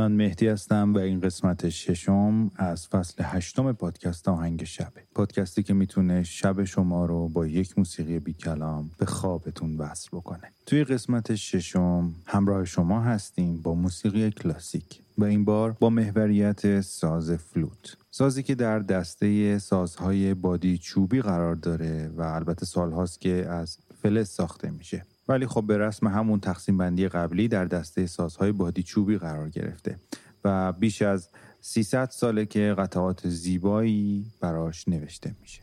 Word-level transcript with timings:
من 0.00 0.12
مهدی 0.12 0.46
هستم 0.46 0.94
و 0.94 0.98
این 0.98 1.20
قسمت 1.20 1.68
ششم 1.68 2.50
از 2.56 2.88
فصل 2.88 3.24
هشتم 3.26 3.72
پادکست 3.72 4.28
آهنگ 4.28 4.64
شبه 4.64 5.02
پادکستی 5.14 5.62
که 5.62 5.74
می‌تونه 5.74 6.22
شب 6.22 6.64
شما 6.64 7.06
رو 7.06 7.28
با 7.28 7.46
یک 7.46 7.78
موسیقی 7.78 8.18
بی 8.18 8.32
کلام 8.32 8.90
به 8.98 9.06
خوابتون 9.06 9.76
وصل 9.76 10.08
بکنه. 10.12 10.52
توی 10.66 10.84
قسمت 10.84 11.34
ششم 11.34 12.14
همراه 12.26 12.64
شما 12.64 13.00
هستیم 13.00 13.62
با 13.62 13.74
موسیقی 13.74 14.30
کلاسیک 14.30 15.02
و 15.18 15.24
این 15.24 15.44
بار 15.44 15.76
با 15.80 15.90
محوریت 15.90 16.80
ساز 16.80 17.30
فلوت. 17.30 17.96
سازی 18.10 18.42
که 18.42 18.54
در 18.54 18.78
دسته 18.78 19.58
سازهای 19.58 20.34
بادی 20.34 20.78
چوبی 20.78 21.20
قرار 21.20 21.54
داره 21.54 22.10
و 22.16 22.22
البته 22.22 22.66
سالهاست 22.66 23.20
که 23.20 23.46
از 23.48 23.78
فلز 24.02 24.28
ساخته 24.28 24.70
میشه. 24.70 25.06
ولی 25.30 25.46
خب 25.46 25.64
به 25.66 25.78
رسم 25.78 26.06
همون 26.08 26.40
تقسیم 26.40 26.78
بندی 26.78 27.08
قبلی 27.08 27.48
در 27.48 27.64
دسته 27.64 28.06
سازهای 28.06 28.52
بادی 28.52 28.82
چوبی 28.82 29.18
قرار 29.18 29.48
گرفته 29.48 29.96
و 30.44 30.72
بیش 30.72 31.02
از 31.02 31.28
300 31.60 32.10
ساله 32.10 32.46
که 32.46 32.74
قطعات 32.78 33.28
زیبایی 33.28 34.26
براش 34.40 34.88
نوشته 34.88 35.34
میشه. 35.40 35.62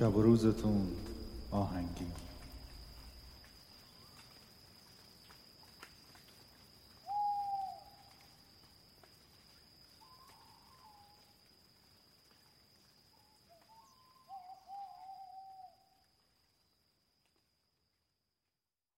شب 0.00 0.16
و 0.16 0.22
روزتون 0.22 0.86
آهنگی. 1.50 2.06